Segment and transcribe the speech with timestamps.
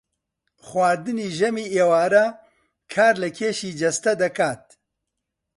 [0.65, 2.25] خواردنی ژەمی ئێوارە
[2.93, 4.63] کار لە کێشی جەستە دەکات